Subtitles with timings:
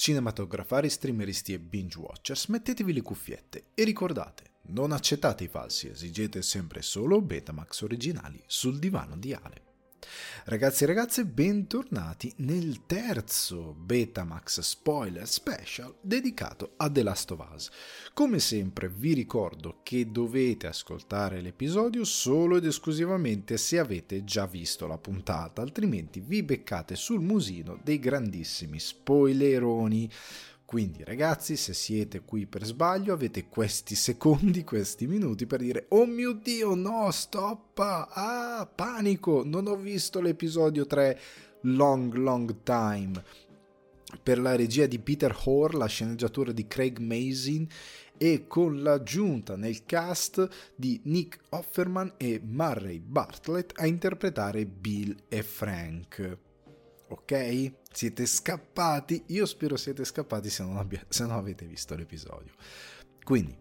[0.00, 6.40] Cinematografari, streameristi e binge watchers, mettetevi le cuffiette e ricordate, non accettate i falsi, esigete
[6.40, 9.69] sempre solo Betamax originali sul divano di Ale.
[10.44, 17.70] Ragazzi e ragazze, bentornati nel terzo Betamax Spoiler Special dedicato a The Last of Us.
[18.14, 24.86] Come sempre vi ricordo che dovete ascoltare l'episodio solo ed esclusivamente se avete già visto
[24.86, 30.10] la puntata, altrimenti vi beccate sul musino dei grandissimi spoileroni
[30.70, 36.06] quindi ragazzi, se siete qui per sbaglio, avete questi secondi, questi minuti per dire "Oh
[36.06, 37.76] mio Dio, no, stop!
[37.80, 41.18] Ah, panico, non ho visto l'episodio 3
[41.62, 43.20] long long time".
[44.22, 47.66] Per la regia di Peter Hoare, la sceneggiatura di Craig Mazin
[48.16, 55.42] e con l'aggiunta nel cast di Nick Offerman e Murray Bartlett a interpretare Bill e
[55.42, 56.48] Frank
[57.10, 57.72] ok?
[57.92, 59.24] Siete scappati?
[59.28, 62.52] Io spero siete scappati se non, abbia- se non avete visto l'episodio.
[63.24, 63.56] Quindi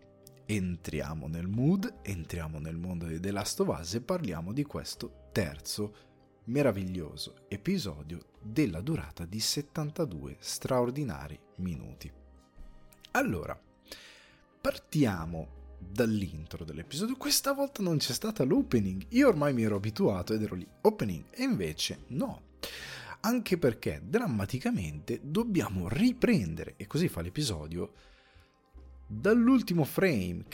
[0.45, 5.27] entriamo nel mood, entriamo nel mondo di The Last of Us e parliamo di questo
[5.31, 6.07] terzo
[6.45, 12.11] meraviglioso episodio della durata di 72 straordinari minuti.
[13.11, 13.59] Allora,
[14.61, 17.15] partiamo dall'intro dell'episodio.
[17.15, 19.05] Questa volta non c'è stata l'opening.
[19.09, 22.47] Io ormai mi ero abituato ed ero lì, opening, e invece no
[23.21, 27.93] anche perché drammaticamente dobbiamo riprendere, e così fa l'episodio,
[29.05, 30.45] dall'ultimo frame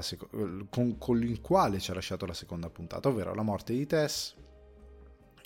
[0.00, 0.28] seco-
[0.70, 4.36] con, con il quale ci ha lasciato la seconda puntata, ovvero la morte di Tess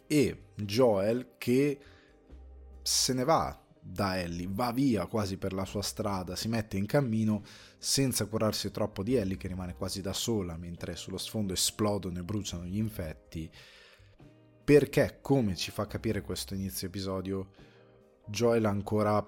[0.06, 1.78] e Joel che
[2.82, 6.86] se ne va da Ellie, va via quasi per la sua strada, si mette in
[6.86, 7.42] cammino
[7.78, 12.22] senza curarsi troppo di Ellie che rimane quasi da sola mentre sullo sfondo esplodono e
[12.22, 13.50] bruciano gli infetti
[14.64, 17.50] perché, come ci fa capire questo inizio episodio,
[18.26, 19.22] Joel ancora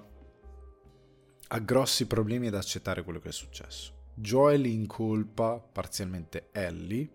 [1.48, 4.04] ha grossi problemi ad accettare quello che è successo.
[4.14, 7.08] Joel incolpa parzialmente Ellie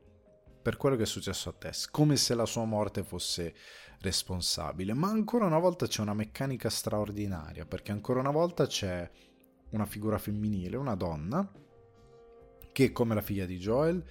[0.62, 3.56] per quello che è successo a Tess, come se la sua morte fosse
[4.02, 9.10] responsabile, ma ancora una volta c'è una meccanica straordinaria, perché ancora una volta c'è
[9.72, 11.52] una figura femminile, una donna,
[12.72, 14.04] che come la figlia di Joel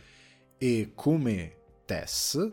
[0.58, 2.50] e come Tess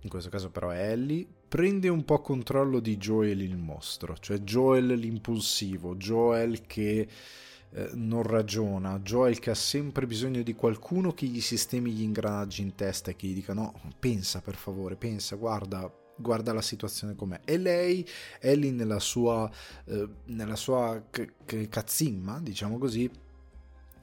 [0.00, 4.38] in questo caso però è Ellie, prende un po' controllo di Joel il mostro, cioè
[4.38, 7.08] Joel l'impulsivo, Joel che
[7.70, 12.62] eh, non ragiona, Joel che ha sempre bisogno di qualcuno che gli sistemi gli ingranaggi
[12.62, 17.14] in testa e che gli dica no, pensa per favore, pensa, guarda, guarda la situazione
[17.14, 17.40] com'è.
[17.44, 18.06] E lei,
[18.40, 19.50] Ellie nella sua,
[19.86, 23.10] eh, nella sua c- c- cazzimma, diciamo così,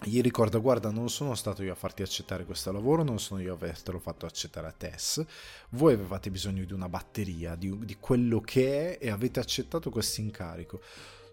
[0.03, 3.53] gli ricorda guarda non sono stato io a farti accettare questo lavoro non sono io
[3.53, 5.23] a avertelo fatto accettare a Tess.
[5.69, 10.21] Voi avevate bisogno di una batteria di, di quello che è e avete accettato questo
[10.21, 10.81] incarico.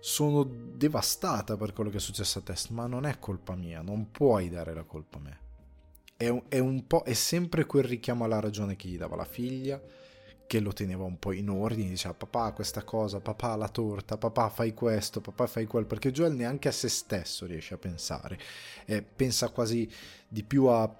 [0.00, 4.10] Sono devastata per quello che è successo a Tess ma non è colpa mia non
[4.10, 5.38] puoi dare la colpa a me.
[6.16, 9.80] È un, è un è sempre quel richiamo alla ragione che gli dava la figlia
[10.52, 14.50] che lo teneva un po' in ordine, diceva papà questa cosa, papà la torta, papà
[14.50, 18.38] fai questo, papà fai quel, perché Joel neanche a se stesso riesce a pensare,
[18.84, 19.90] eh, pensa quasi
[20.28, 20.94] di più a,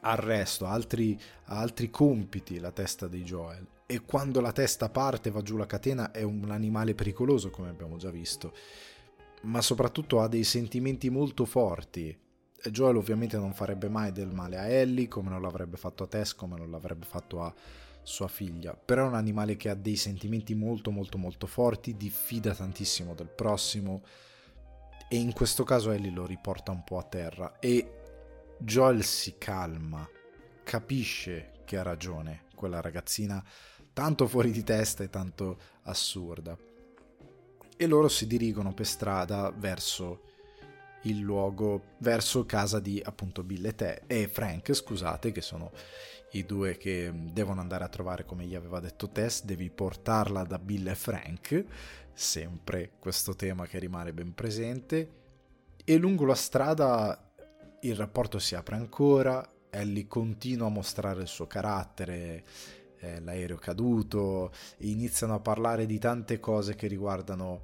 [0.00, 3.66] al resto, a altri, a altri compiti la testa di Joel.
[3.86, 7.96] E quando la testa parte va giù la catena è un animale pericoloso, come abbiamo
[7.96, 8.52] già visto,
[9.44, 12.14] ma soprattutto ha dei sentimenti molto forti.
[12.64, 16.34] Joel ovviamente non farebbe mai del male a Ellie, come non l'avrebbe fatto a Tess,
[16.34, 17.54] come non l'avrebbe fatto a
[18.10, 22.54] sua figlia, però è un animale che ha dei sentimenti molto molto molto forti, diffida
[22.54, 24.02] tantissimo del prossimo
[25.08, 27.98] e in questo caso Ellie lo riporta un po' a terra e
[28.58, 30.06] Joel si calma,
[30.64, 33.42] capisce che ha ragione quella ragazzina
[33.92, 36.58] tanto fuori di testa e tanto assurda.
[37.76, 40.22] E loro si dirigono per strada verso
[41.04, 45.72] il luogo verso casa di appunto Bill e, te, e Frank, scusate, che sono
[46.32, 50.58] i due che devono andare a trovare come gli aveva detto Tess, devi portarla da
[50.58, 51.64] Bill e Frank,
[52.12, 55.18] sempre questo tema che rimane ben presente,
[55.84, 57.32] e lungo la strada
[57.80, 62.44] il rapporto si apre ancora, Ellie continua a mostrare il suo carattere,
[62.98, 67.62] eh, l'aereo caduto, iniziano a parlare di tante cose che riguardano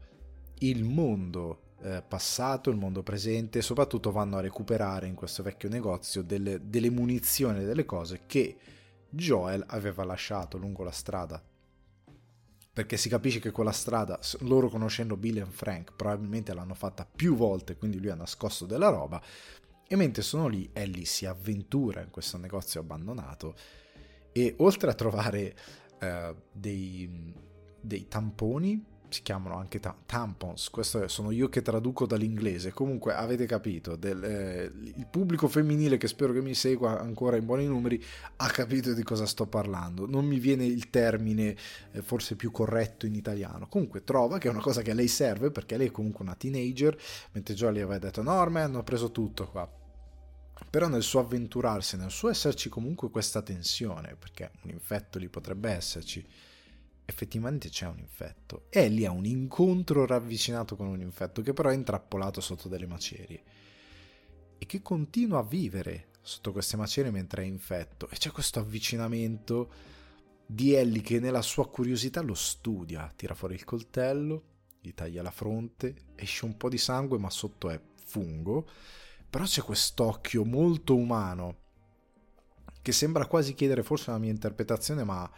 [0.61, 6.23] il mondo eh, passato, il mondo presente soprattutto vanno a recuperare in questo vecchio negozio
[6.23, 8.57] delle, delle munizioni, delle cose che
[9.09, 11.41] Joel aveva lasciato lungo la strada.
[12.73, 17.37] Perché si capisce che quella strada, loro conoscendo Bill e Frank, probabilmente l'hanno fatta più
[17.37, 19.23] volte, quindi lui ha nascosto della roba.
[19.87, 23.55] E mentre sono lì, Ellie si avventura in questo negozio abbandonato
[24.33, 25.57] e oltre a trovare
[26.01, 27.33] eh, dei,
[27.81, 33.47] dei tamponi si chiamano anche ta- tampons, questo sono io che traduco dall'inglese, comunque avete
[33.47, 38.03] capito, del, eh, il pubblico femminile che spero che mi segua ancora in buoni numeri
[38.37, 41.57] ha capito di cosa sto parlando, non mi viene il termine
[41.93, 45.09] eh, forse più corretto in italiano, comunque trova che è una cosa che a lei
[45.09, 46.97] serve perché lei è comunque una teenager,
[47.33, 49.71] mentre Jolie aveva detto no ormai hanno preso tutto qua,
[50.71, 55.71] però nel suo avventurarsi, nel suo esserci comunque questa tensione, perché un infetto lì potrebbe
[55.71, 56.27] esserci,
[57.07, 58.67] effettivamente c'è un infetto.
[58.69, 63.43] Ellie ha un incontro ravvicinato con un infetto che però è intrappolato sotto delle macerie
[64.59, 69.71] e che continua a vivere sotto queste macerie mentre è infetto e c'è questo avvicinamento
[70.45, 74.43] di Ellie che nella sua curiosità lo studia, tira fuori il coltello,
[74.81, 78.69] gli taglia la fronte, esce un po' di sangue ma sotto è fungo,
[79.29, 81.65] però c'è quest'occhio molto umano
[82.83, 85.29] che sembra quasi chiedere forse una mia interpretazione ma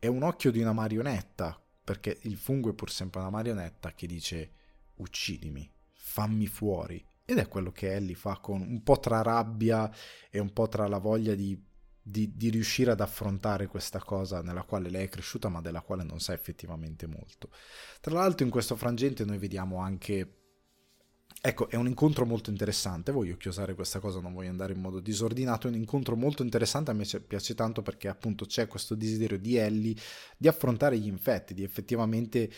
[0.00, 4.06] è un occhio di una marionetta, perché il fungo è pur sempre una marionetta che
[4.06, 4.52] dice
[4.96, 7.04] uccidimi, fammi fuori.
[7.26, 9.88] Ed è quello che Ellie fa con un po' tra rabbia
[10.30, 11.62] e un po' tra la voglia di,
[12.00, 16.02] di, di riuscire ad affrontare questa cosa nella quale lei è cresciuta ma della quale
[16.02, 17.50] non sa effettivamente molto.
[18.00, 20.39] Tra l'altro in questo frangente noi vediamo anche
[21.42, 25.00] Ecco, è un incontro molto interessante, voglio chiosare questa cosa, non voglio andare in modo
[25.00, 29.38] disordinato, è un incontro molto interessante, a me piace tanto perché appunto c'è questo desiderio
[29.38, 29.94] di Ellie
[30.36, 32.50] di affrontare gli infetti, di effettivamente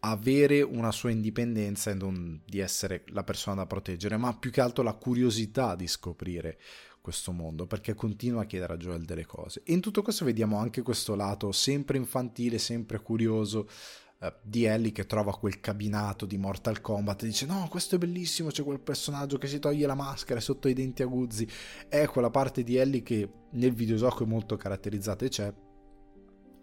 [0.00, 4.62] avere una sua indipendenza e non di essere la persona da proteggere, ma più che
[4.62, 6.58] altro la curiosità di scoprire
[7.02, 9.60] questo mondo, perché continua a chiedere a Joel delle cose.
[9.64, 13.68] E in tutto questo vediamo anche questo lato sempre infantile, sempre curioso,
[14.22, 17.98] eh, di Ellie che trova quel cabinato di Mortal Kombat e dice no questo è
[17.98, 21.48] bellissimo c'è quel personaggio che si toglie la maschera sotto i denti aguzzi.
[21.88, 25.52] È quella parte di Ellie che nel videogioco è molto caratterizzata e c'è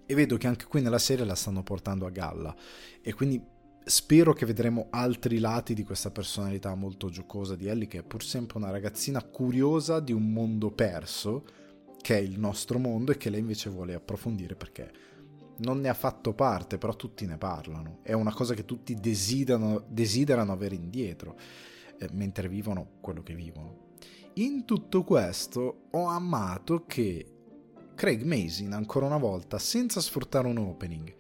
[0.05, 2.55] e vedo che anche qui nella serie la stanno portando a galla.
[3.01, 3.39] E quindi
[3.83, 8.23] spero che vedremo altri lati di questa personalità molto giocosa di Ellie che è pur
[8.23, 11.43] sempre una ragazzina curiosa di un mondo perso
[12.01, 14.91] che è il nostro mondo e che lei invece vuole approfondire perché
[15.59, 17.99] non ne ha fatto parte, però tutti ne parlano.
[18.01, 21.37] È una cosa che tutti desiderano, desiderano avere indietro,
[21.97, 23.87] eh, mentre vivono quello che vivono.
[24.35, 27.33] In tutto questo ho amato che
[27.95, 31.13] Craig Mason, ancora una volta, senza sfruttare un opening,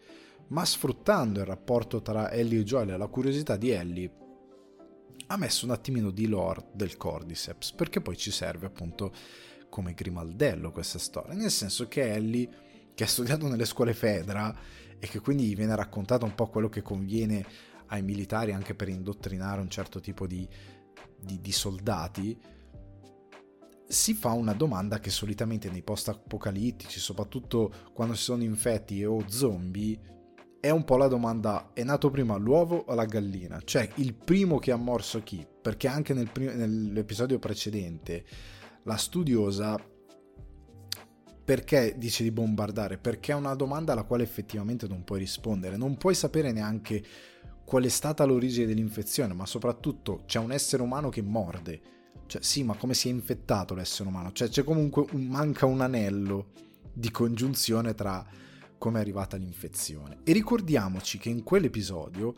[0.47, 4.11] ma sfruttando il rapporto tra Ellie e Joel e la curiosità di Ellie,
[5.27, 9.11] ha messo un attimino di lore del Cordyceps, perché poi ci serve appunto
[9.69, 12.49] come grimaldello questa storia, nel senso che Ellie
[12.99, 14.53] che ha studiato nelle scuole Fedra
[14.99, 17.45] e che quindi viene raccontato un po' quello che conviene
[17.87, 20.45] ai militari anche per indottrinare un certo tipo di,
[21.17, 22.37] di, di soldati,
[23.87, 29.23] si fa una domanda che solitamente nei post apocalittici, soprattutto quando ci sono infetti o
[29.29, 29.97] zombie,
[30.59, 33.61] è un po' la domanda: è nato prima l'uovo o la gallina?
[33.63, 35.47] Cioè, il primo che ha morso chi?
[35.61, 38.25] Perché anche nel prim- nell'episodio precedente
[38.83, 39.79] la studiosa
[41.49, 42.99] perché dice di bombardare?
[42.99, 47.03] Perché è una domanda alla quale effettivamente non puoi rispondere, non puoi sapere neanche
[47.65, 51.81] qual è stata l'origine dell'infezione, ma soprattutto c'è un essere umano che morde.
[52.27, 54.31] Cioè, sì, ma come si è infettato l'essere umano?
[54.31, 56.51] Cioè, c'è comunque un, manca un anello
[56.93, 58.23] di congiunzione tra
[58.77, 60.19] come è arrivata l'infezione.
[60.25, 62.35] E ricordiamoci che in quell'episodio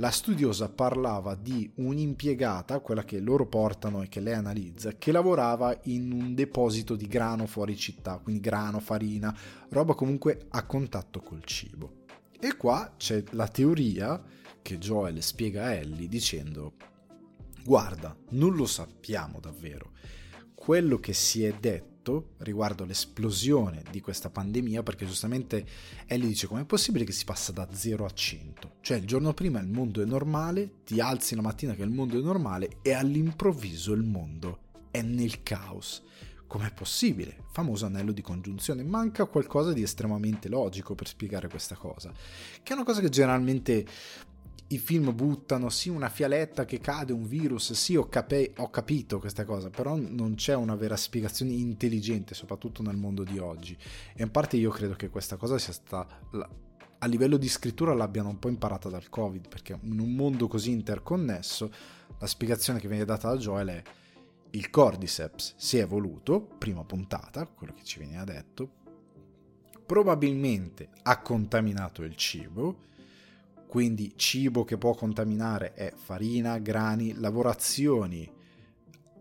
[0.00, 5.78] la studiosa parlava di un'impiegata, quella che loro portano e che lei analizza, che lavorava
[5.84, 9.36] in un deposito di grano fuori città, quindi grano, farina,
[9.68, 12.06] roba comunque a contatto col cibo.
[12.40, 14.22] E qua c'è la teoria
[14.62, 16.72] che Joel spiega a Ellie dicendo
[17.62, 19.92] guarda, non lo sappiamo davvero.
[20.54, 25.64] Quello che si è detto detto riguardo l'esplosione di questa pandemia, perché giustamente
[26.06, 28.72] Ellie dice com'è possibile che si passa da 0 a 100?
[28.80, 32.18] Cioè il giorno prima il mondo è normale, ti alzi la mattina che il mondo
[32.18, 34.58] è normale e all'improvviso il mondo
[34.90, 36.02] è nel caos.
[36.46, 37.44] Com'è possibile?
[37.52, 38.82] Famoso anello di congiunzione.
[38.82, 42.10] Manca qualcosa di estremamente logico per spiegare questa cosa.
[42.10, 43.86] Che è una cosa che generalmente
[44.72, 49.18] i film buttano sì una fialetta che cade, un virus, sì ho, cape- ho, capito
[49.18, 53.76] questa cosa, però non c'è una vera spiegazione intelligente, soprattutto nel mondo di oggi.
[54.14, 56.20] E in parte io credo che questa cosa sia stata...
[56.98, 60.70] a livello di scrittura l'abbiano un po' imparata dal Covid, perché in un mondo così
[60.70, 61.72] interconnesso
[62.18, 63.82] la spiegazione che viene data da Joel è
[64.50, 68.78] il Cordyceps si è evoluto, prima puntata, quello che ci veniva detto,
[69.84, 72.88] probabilmente ha contaminato il cibo,
[73.70, 78.28] quindi cibo che può contaminare è farina, grani, lavorazioni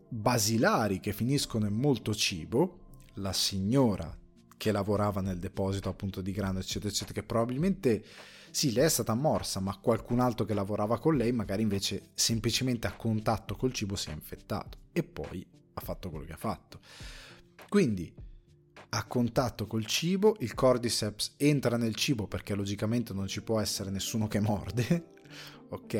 [0.08, 2.80] basilari che finiscono in molto cibo,
[3.18, 4.12] la signora
[4.58, 8.04] che lavorava nel deposito appunto di grano eccetera eccetera che probabilmente
[8.50, 12.88] Sì, lei è stata morsa, ma qualcun altro che lavorava con lei magari invece semplicemente
[12.88, 16.80] a contatto col cibo si è infettato e poi ha fatto quello che ha fatto.
[17.68, 18.12] Quindi
[18.90, 23.92] a contatto col cibo, il cordyceps entra nel cibo perché logicamente non ci può essere
[23.92, 25.14] nessuno che morde,
[25.70, 25.94] ok?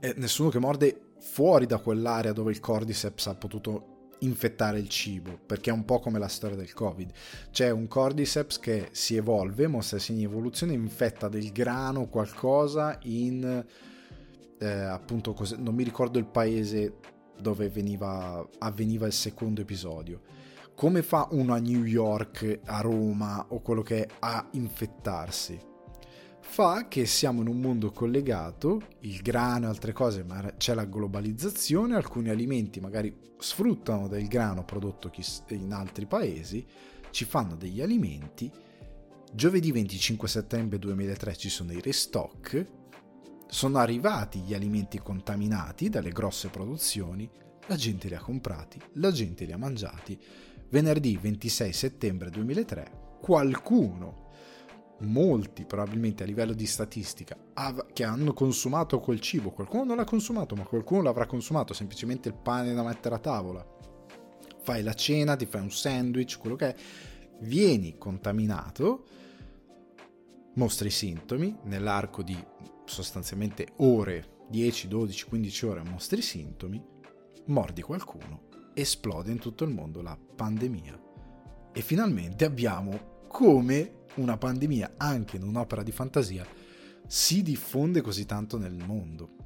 [0.00, 5.38] E nessuno che morde fuori da quell'area dove il cordyceps ha potuto infettare il cibo,
[5.44, 7.12] perché è un po' come la storia del Covid.
[7.50, 13.64] C'è un cordyceps che si evolve, mostra segni di evoluzione, infetta del grano qualcosa in
[14.58, 16.94] eh, appunto non mi ricordo il paese
[17.40, 20.20] dove veniva, avveniva il secondo episodio.
[20.78, 25.58] Come fa uno a New York, a Roma o quello che è a infettarsi?
[26.40, 30.84] fa che siamo in un mondo collegato, il grano e altre cose, ma c'è la
[30.84, 35.10] globalizzazione, alcuni alimenti magari sfruttano del grano prodotto
[35.48, 36.64] in altri paesi,
[37.10, 38.48] ci fanno degli alimenti,
[39.32, 42.64] giovedì 25 settembre 2003 ci sono i restock,
[43.48, 47.28] sono arrivati gli alimenti contaminati dalle grosse produzioni,
[47.66, 50.18] la gente li ha comprati, la gente li ha mangiati,
[50.70, 54.26] venerdì 26 settembre 2003 qualcuno
[55.00, 60.04] molti probabilmente a livello di statistica av- che hanno consumato quel cibo, qualcuno non l'ha
[60.04, 63.66] consumato, ma qualcuno l'avrà consumato, semplicemente il pane da mettere a tavola.
[64.60, 66.74] Fai la cena, ti fai un sandwich, quello che è,
[67.40, 69.06] vieni contaminato,
[70.54, 72.36] mostri i sintomi, nell'arco di
[72.84, 76.82] sostanzialmente ore, 10, 12, 15 ore mostri i sintomi,
[77.46, 78.47] mordi qualcuno,
[78.80, 81.00] esplode in tutto il mondo la pandemia.
[81.72, 86.46] E finalmente abbiamo come una pandemia, anche in un'opera di fantasia,
[87.06, 89.36] si diffonde così tanto nel mondo.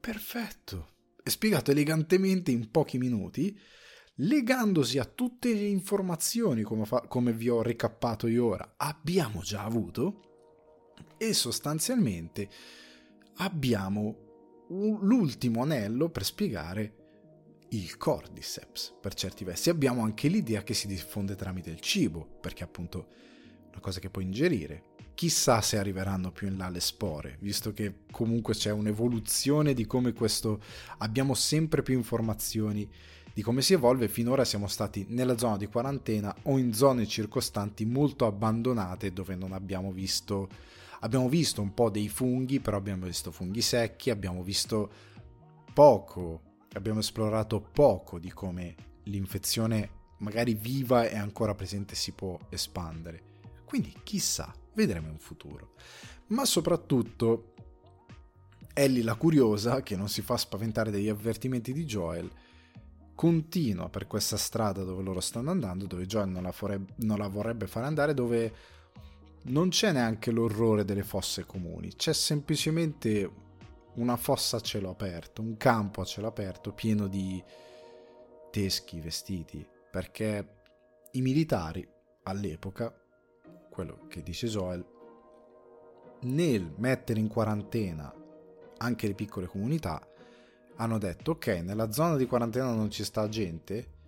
[0.00, 0.88] Perfetto.
[1.22, 3.58] È spiegato elegantemente in pochi minuti,
[4.16, 9.64] legandosi a tutte le informazioni, come, fa- come vi ho ricappato io ora, abbiamo già
[9.64, 10.28] avuto,
[11.16, 12.48] e sostanzialmente
[13.36, 14.28] abbiamo
[14.68, 16.99] l'ultimo anello per spiegare
[17.70, 19.70] il cordyceps per certi versi.
[19.70, 23.06] Abbiamo anche l'idea che si diffonde tramite il cibo, perché appunto
[23.68, 24.84] una cosa che puoi ingerire.
[25.14, 30.12] Chissà se arriveranno più in là le spore, visto che comunque c'è un'evoluzione di come
[30.12, 30.60] questo...
[30.98, 32.88] abbiamo sempre più informazioni
[33.32, 34.08] di come si evolve.
[34.08, 39.52] Finora siamo stati nella zona di quarantena o in zone circostanti molto abbandonate dove non
[39.52, 40.48] abbiamo visto...
[41.02, 44.90] Abbiamo visto un po' dei funghi, però abbiamo visto funghi secchi, abbiamo visto
[45.72, 48.74] poco, abbiamo esplorato poco di come
[49.04, 53.22] l'infezione magari viva e ancora presente si può espandere.
[53.64, 55.74] Quindi chissà, vedremo in futuro.
[56.28, 57.54] Ma soprattutto
[58.72, 62.30] Ellie la curiosa, che non si fa spaventare dagli avvertimenti di Joel,
[63.14, 67.28] continua per questa strada dove loro stanno andando, dove Joel non la, vorrebbe, non la
[67.28, 68.54] vorrebbe fare andare, dove
[69.42, 73.30] non c'è neanche l'orrore delle fosse comuni, c'è semplicemente
[73.94, 77.42] una fossa a cielo aperto, un campo a cielo aperto pieno di
[78.50, 80.58] teschi vestiti, perché
[81.12, 81.86] i militari
[82.24, 82.94] all'epoca
[83.70, 84.84] quello che dice Joel,
[86.22, 88.12] nel mettere in quarantena
[88.78, 90.06] anche le piccole comunità,
[90.76, 93.98] hanno detto ok, nella zona di quarantena non ci sta gente,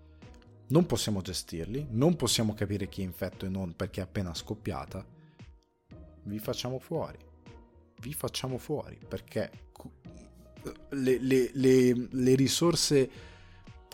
[0.68, 5.04] non possiamo gestirli, non possiamo capire chi è infetto e non perché è appena scoppiata,
[6.24, 7.18] vi facciamo fuori,
[8.00, 9.70] vi facciamo fuori perché
[10.90, 13.10] le, le, le, le risorse,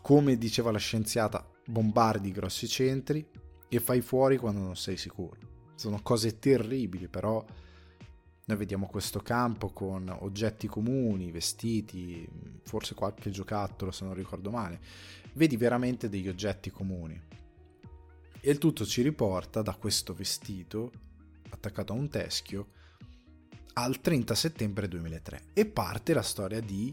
[0.02, 3.26] come diceva la scienziata, bombardi grossi centri
[3.68, 7.45] e fai fuori quando non sei sicuro sono cose terribili, però
[8.45, 12.28] noi vediamo questo campo con oggetti comuni, vestiti,
[12.62, 14.80] forse qualche giocattolo se non ricordo male.
[15.35, 17.21] Vedi veramente degli oggetti comuni.
[18.40, 20.90] E il tutto ci riporta da questo vestito
[21.50, 22.68] attaccato a un teschio
[23.79, 26.93] al 30 settembre 2003 e parte la storia di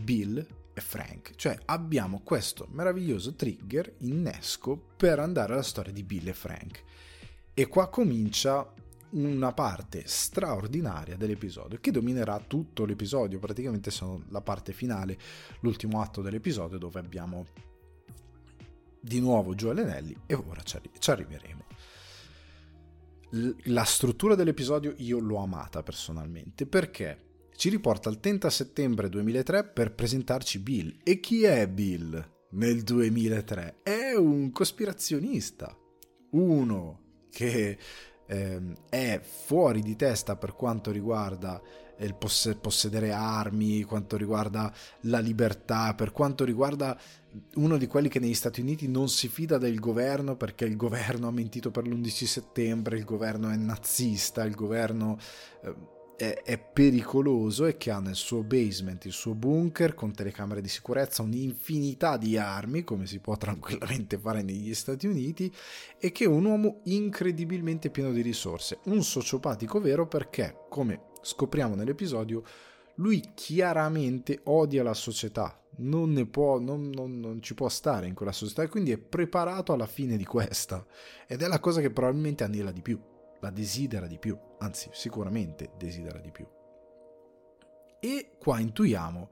[0.00, 1.36] Bill e Frank.
[1.36, 6.82] Cioè abbiamo questo meraviglioso trigger innesco per andare alla storia di Bill e Frank.
[7.54, 8.72] E qua comincia
[9.10, 15.16] una parte straordinaria dell'episodio che dominerà tutto l'episodio, praticamente sono la parte finale,
[15.60, 17.46] l'ultimo atto dell'episodio dove abbiamo
[19.00, 21.69] di nuovo Joel e Nelly e ora ci, ci arriveremo.
[23.64, 29.94] La struttura dell'episodio io l'ho amata personalmente perché ci riporta al 30 settembre 2003 per
[29.94, 30.96] presentarci Bill.
[31.04, 33.80] E chi è Bill nel 2003?
[33.82, 35.76] È un cospirazionista,
[36.30, 37.78] uno che
[38.30, 41.60] ehm, è fuori di testa per quanto riguarda
[41.98, 44.72] il poss- possedere armi, quanto riguarda
[45.02, 46.98] la libertà, per quanto riguarda
[47.56, 51.28] uno di quelli che negli Stati Uniti non si fida del governo perché il governo
[51.28, 55.18] ha mentito per l'11 settembre, il governo è nazista, il governo
[55.62, 55.74] eh,
[56.20, 60.68] è, è, pericoloso e che ha nel suo basement il suo bunker con telecamere di
[60.68, 65.50] sicurezza, un'infinità di armi come si può tranquillamente fare negli Stati Uniti
[65.98, 71.74] e che è un uomo incredibilmente pieno di risorse, un sociopatico vero perché come scopriamo
[71.74, 72.42] nell'episodio
[72.96, 78.12] lui chiaramente odia la società, non, ne può, non, non, non, ci può stare in
[78.12, 80.84] quella società e quindi è preparato alla fine di questa.
[81.26, 83.00] Ed è la cosa che probabilmente anela di più,
[83.40, 86.46] la desidera di più, anzi sicuramente desidera di più.
[88.00, 89.30] E qua intuiamo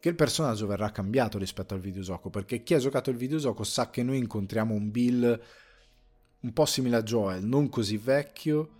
[0.00, 3.90] che il personaggio verrà cambiato rispetto al videogioco, perché chi ha giocato il videogioco sa
[3.90, 5.42] che noi incontriamo un Bill
[6.40, 8.78] un po' simile a Joel, non così vecchio,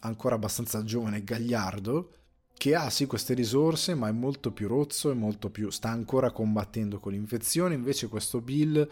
[0.00, 2.12] ancora abbastanza giovane e gagliardo,
[2.56, 6.30] che ha sì queste risorse, ma è molto più rozzo e molto più sta ancora
[6.30, 8.88] combattendo con l'infezione, invece questo Bill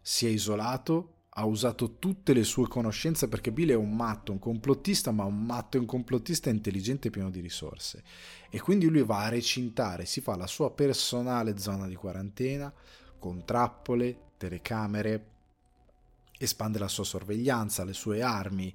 [0.00, 4.38] si è isolato, ha usato tutte le sue conoscenze perché Bill è un matto, un
[4.38, 8.04] complottista, ma un matto e un complottista intelligente e pieno di risorse.
[8.50, 12.72] E quindi lui va a recintare, si fa la sua personale zona di quarantena
[13.18, 15.26] con trappole, telecamere,
[16.38, 18.72] espande la sua sorveglianza, le sue armi,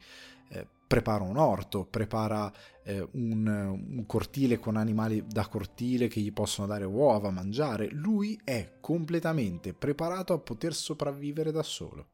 [0.50, 2.51] eh, prepara un orto, prepara
[2.84, 7.88] eh, un, un, cortile con animali da cortile che gli possono dare uova, mangiare.
[7.89, 12.08] Lui è completamente preparato a poter sopravvivere da solo.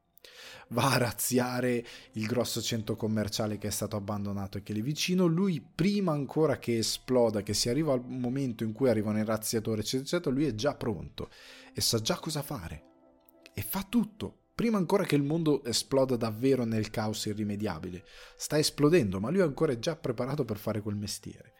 [0.69, 4.81] Va a razziare il grosso centro commerciale che è stato abbandonato e che è lì
[4.81, 5.25] vicino.
[5.27, 9.81] Lui, prima ancora che esploda, che si arriva al momento in cui arrivano i razziatori,
[9.81, 11.29] eccetera, eccetera, lui è già pronto
[11.73, 12.83] e sa già cosa fare.
[13.53, 18.05] E fa tutto prima ancora che il mondo esploda davvero nel caos irrimediabile.
[18.37, 21.53] Sta esplodendo, ma lui è ancora già preparato per fare quel mestiere.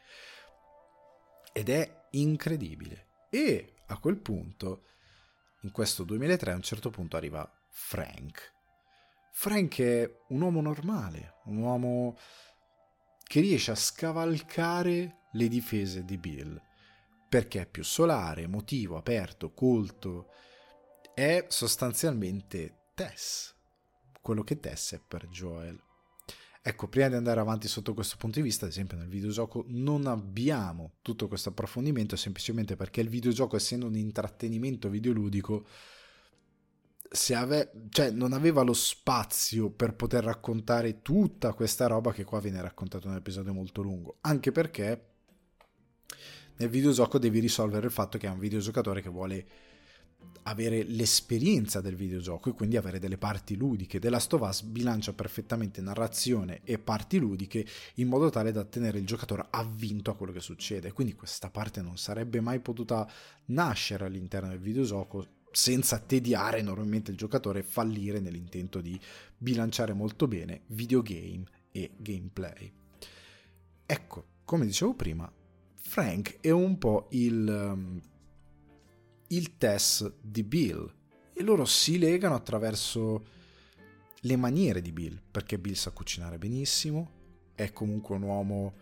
[1.53, 3.07] Ed è incredibile.
[3.29, 4.83] E a quel punto,
[5.61, 8.54] in questo 2003, a un certo punto arriva Frank.
[9.37, 12.17] Frank è un uomo normale, un uomo
[13.21, 16.59] che riesce a scavalcare le difese di Bill,
[17.27, 20.31] perché è più solare, emotivo, aperto, colto,
[21.13, 23.53] è sostanzialmente Tess,
[24.21, 25.79] quello che Tess è per Joel.
[26.61, 30.07] Ecco, prima di andare avanti sotto questo punto di vista, ad esempio nel videogioco non
[30.07, 35.67] abbiamo tutto questo approfondimento semplicemente perché il videogioco, essendo un intrattenimento videoludico,
[37.33, 42.61] ave- cioè, non aveva lo spazio per poter raccontare tutta questa roba che qua viene
[42.61, 44.17] raccontata in un episodio molto lungo.
[44.21, 45.05] Anche perché
[46.57, 49.47] nel videogioco devi risolvere il fatto che è un videogiocatore che vuole
[50.43, 53.99] avere l'esperienza del videogioco e quindi avere delle parti ludiche.
[53.99, 58.99] The Last of Us bilancia perfettamente narrazione e parti ludiche in modo tale da tenere
[58.99, 60.91] il giocatore avvinto a quello che succede.
[60.91, 63.09] Quindi questa parte non sarebbe mai potuta
[63.45, 68.99] nascere all'interno del videogioco senza tediare enormemente il giocatore e fallire nell'intento di
[69.37, 72.71] bilanciare molto bene videogame e gameplay.
[73.85, 75.31] Ecco, come dicevo prima,
[75.75, 78.01] Frank è un po' il um,
[79.29, 80.93] il test di Bill
[81.33, 83.25] e loro si legano attraverso
[84.19, 87.11] le maniere di Bill, perché Bill sa cucinare benissimo,
[87.55, 88.73] è comunque un uomo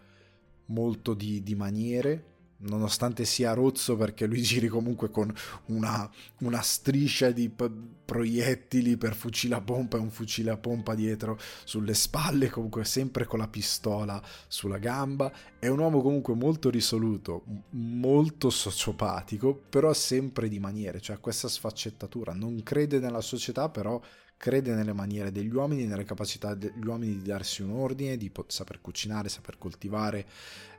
[0.67, 2.32] molto di, di maniere,
[2.63, 5.33] nonostante sia rozzo perché lui giri comunque con
[5.67, 7.69] una, una striscia di p-
[8.05, 13.25] proiettili per fucile a pompa e un fucile a pompa dietro sulle spalle, comunque sempre
[13.25, 15.31] con la pistola sulla gamba.
[15.57, 22.33] È un uomo comunque molto risoluto, molto sociopatico, però sempre di maniere, cioè questa sfaccettatura.
[22.33, 23.99] Non crede nella società, però
[24.37, 28.81] crede nelle maniere degli uomini, nelle capacità degli uomini di darsi un ordine, di saper
[28.81, 30.27] cucinare, saper coltivare,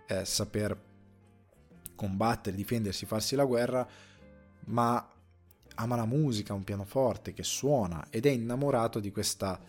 [0.06, 0.78] eh, saper
[1.94, 3.86] combattere, difendersi, farsi la guerra,
[4.66, 5.08] ma
[5.76, 9.60] ama la musica, un pianoforte che suona ed è innamorato di questa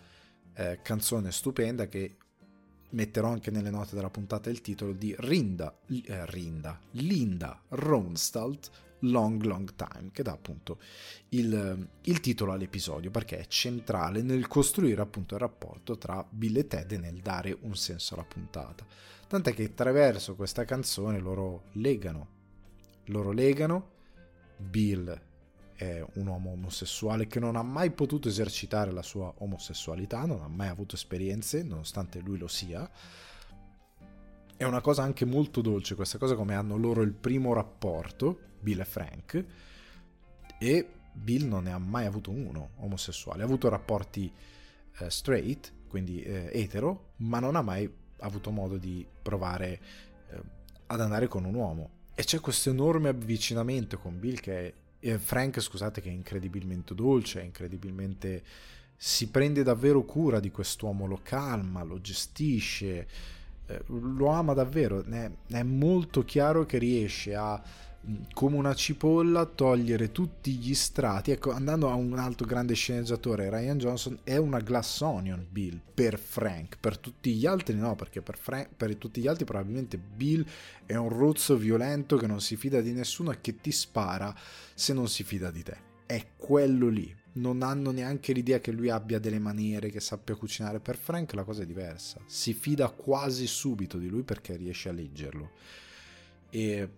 [0.54, 2.16] eh, canzone stupenda che
[2.90, 9.42] metterò anche nelle note della puntata il titolo di Rinda, eh, Rinda Linda Ronstadt Long
[9.42, 10.78] Long Time, che dà appunto
[11.30, 16.66] il, il, titolo all'episodio perché è centrale nel costruire appunto il rapporto tra Bill e
[16.66, 18.86] Ted e nel dare un senso alla puntata.
[19.28, 22.28] Tant'è che attraverso questa canzone loro legano,
[23.06, 23.94] loro legano,
[24.56, 25.20] Bill
[25.74, 30.48] è un uomo omosessuale che non ha mai potuto esercitare la sua omosessualità, non ha
[30.48, 32.88] mai avuto esperienze, nonostante lui lo sia.
[34.56, 38.78] È una cosa anche molto dolce questa cosa come hanno loro il primo rapporto Bill
[38.78, 39.44] e Frank,
[40.58, 44.32] e Bill non ne ha mai avuto uno omosessuale, ha avuto rapporti
[44.98, 49.80] eh, straight, quindi eh, etero, ma non ha mai avuto modo di provare
[50.30, 50.40] eh,
[50.86, 51.90] ad andare con un uomo.
[52.14, 56.94] E c'è questo enorme avvicinamento con Bill che è, eh, Frank, scusate, che è incredibilmente
[56.94, 58.42] dolce, è incredibilmente
[58.96, 63.06] si prende davvero cura di quest'uomo, lo calma, lo gestisce,
[63.66, 67.62] eh, lo ama davvero, è molto chiaro che riesce a
[68.32, 73.78] come una cipolla togliere tutti gli strati ecco andando a un altro grande sceneggiatore Ryan
[73.78, 78.38] Johnson è una glass onion Bill per Frank per tutti gli altri no perché per,
[78.38, 80.46] Frank, per tutti gli altri probabilmente Bill
[80.84, 84.34] è un rozzo violento che non si fida di nessuno e che ti spara
[84.74, 88.88] se non si fida di te è quello lì non hanno neanche l'idea che lui
[88.88, 90.80] abbia delle maniere, che sappia cucinare.
[90.80, 92.18] Per Frank la cosa è diversa.
[92.24, 95.50] Si fida quasi subito di lui perché riesce a leggerlo.
[96.48, 96.88] E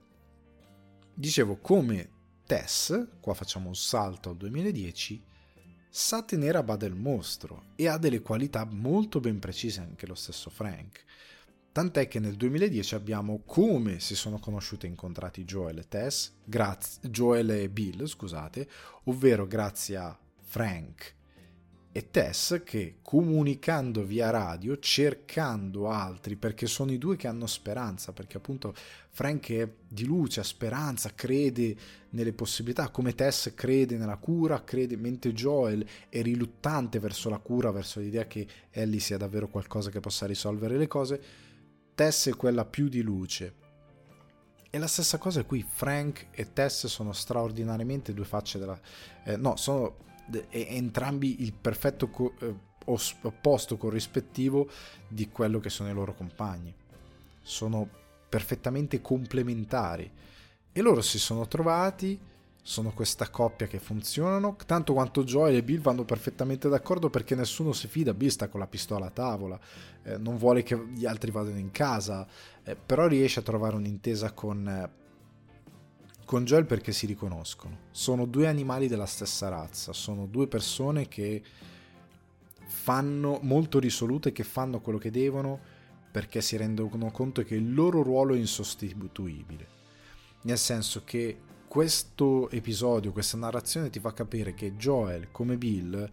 [1.18, 2.10] dicevo, come
[2.46, 5.22] Tess, qua facciamo un salto al 2010,
[5.90, 10.14] sa tenere a bada il mostro e ha delle qualità molto ben precise anche lo
[10.14, 11.04] stesso Frank.
[11.72, 17.08] Tant'è che nel 2010 abbiamo come si sono conosciuti e incontrati Joel e Tess, grazie,
[17.10, 18.68] Joel e Bill, scusate,
[19.04, 21.16] ovvero grazie a Frank
[21.98, 28.12] e Tess che comunicando via radio, cercando altri, perché sono i due che hanno speranza,
[28.12, 28.72] perché appunto
[29.10, 31.76] Frank è di luce, ha speranza, crede
[32.10, 37.72] nelle possibilità, come Tess crede nella cura, crede, mentre Joel è riluttante verso la cura,
[37.72, 41.20] verso l'idea che Ellie sia davvero qualcosa che possa risolvere le cose,
[41.96, 43.54] Tess è quella più di luce.
[44.70, 48.78] E la stessa cosa qui, Frank e Tess sono straordinariamente due facce della...
[49.24, 50.06] Eh, no, sono
[50.50, 54.68] entrambi il perfetto co- eh, opposto corrispettivo
[55.06, 56.74] di quello che sono i loro compagni.
[57.42, 57.88] Sono
[58.28, 60.10] perfettamente complementari
[60.72, 62.18] e loro si sono trovati,
[62.62, 67.72] sono questa coppia che funzionano, tanto quanto Joel e Bill vanno perfettamente d'accordo perché nessuno
[67.72, 69.58] si fida, Bill sta con la pistola a tavola,
[70.02, 72.26] eh, non vuole che gli altri vadano in casa,
[72.62, 75.06] eh, però riesce a trovare un'intesa con eh,
[76.28, 77.84] con Joel perché si riconoscono.
[77.90, 81.42] Sono due animali della stessa razza, sono due persone che
[82.66, 85.58] fanno molto risolute, che fanno quello che devono
[86.10, 89.66] perché si rendono conto che il loro ruolo è insostituibile.
[90.42, 96.12] Nel senso che questo episodio, questa narrazione ti fa capire che Joel come Bill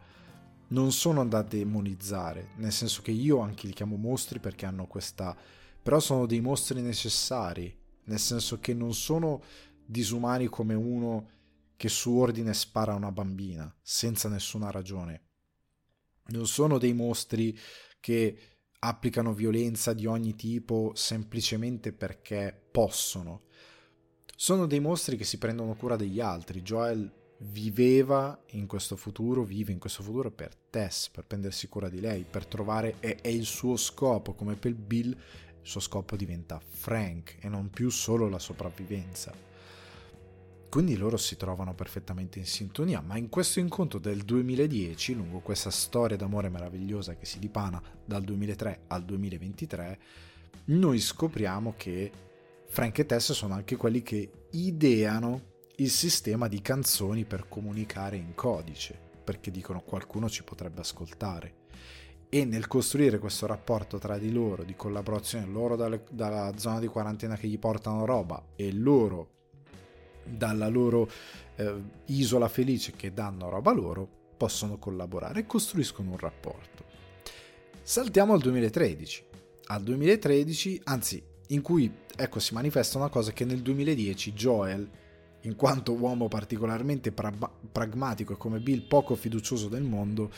[0.69, 5.36] non sono da demonizzare, nel senso che io anche li chiamo mostri perché hanno questa...
[5.84, 9.41] però sono dei mostri necessari, nel senso che non sono
[9.85, 11.29] disumani come uno
[11.77, 15.21] che su ordine spara a una bambina senza nessuna ragione.
[16.27, 17.57] Non sono dei mostri
[17.99, 18.37] che
[18.79, 23.43] applicano violenza di ogni tipo semplicemente perché possono.
[24.35, 26.61] Sono dei mostri che si prendono cura degli altri.
[26.61, 31.99] Joel viveva in questo futuro, vive in questo futuro per Tess, per prendersi cura di
[31.99, 35.17] lei, per trovare, è, è il suo scopo, come per Bill, il
[35.61, 39.54] suo scopo diventa Frank e non più solo la sopravvivenza.
[40.75, 45.69] Quindi loro si trovano perfettamente in sintonia, ma in questo incontro del 2010, lungo questa
[45.69, 49.99] storia d'amore meravigliosa che si dipana dal 2003 al 2023,
[50.65, 52.11] noi scopriamo che
[52.67, 55.43] Frank e Tess sono anche quelli che ideano
[55.77, 61.53] il sistema di canzoni per comunicare in codice, perché dicono qualcuno ci potrebbe ascoltare.
[62.27, 66.88] E nel costruire questo rapporto tra di loro, di collaborazione, loro dalle, dalla zona di
[66.88, 69.34] quarantena che gli portano roba e loro
[70.25, 71.09] dalla loro
[71.55, 74.07] eh, isola felice che danno roba loro,
[74.38, 76.83] possono collaborare e costruiscono un rapporto.
[77.81, 79.23] Saltiamo al 2013.
[79.67, 84.89] Al 2013, anzi, in cui ecco si manifesta una cosa che nel 2010 Joel,
[85.41, 87.31] in quanto uomo particolarmente pra-
[87.71, 90.31] pragmatico e come Bill poco fiducioso del mondo,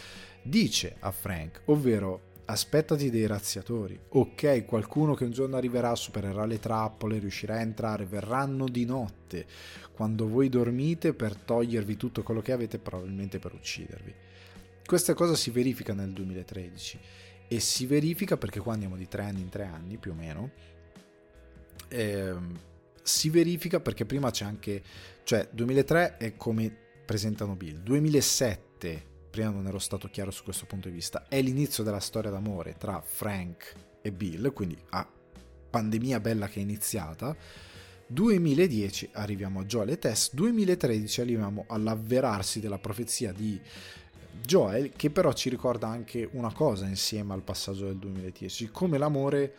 [0.44, 4.00] dice a Frank, ovvero aspettati dei razziatori.
[4.10, 9.46] Ok, qualcuno che un giorno arriverà, supererà le trappole, riuscirà a entrare, verranno di notte,
[9.92, 14.14] quando voi dormite per togliervi tutto quello che avete, probabilmente per uccidervi.
[14.86, 17.00] Questa cosa si verifica nel 2013
[17.50, 20.52] e si verifica perché qua andiamo di tre anni in tre anni più o meno.
[21.90, 22.58] Ehm,
[23.02, 24.82] si verifica perché prima c'è anche,
[25.24, 26.74] cioè 2003 è come
[27.06, 29.07] presentano Bill, 2007
[29.38, 32.76] prima non ero stato chiaro su questo punto di vista, è l'inizio della storia d'amore
[32.76, 33.72] tra Frank
[34.02, 35.08] e Bill, quindi a
[35.70, 37.36] pandemia bella che è iniziata.
[38.08, 43.62] 2010 arriviamo a Joel e Tess, 2013 arriviamo all'avverarsi della profezia di
[44.42, 49.54] Joel, che però ci ricorda anche una cosa insieme al passaggio del 2010, come l'amore